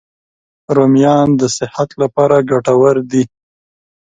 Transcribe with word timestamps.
رومیان 0.75 1.27
د 1.39 1.43
صحت 1.57 1.89
لپاره 2.01 2.35
ګټور 2.51 2.95
دي 3.11 3.23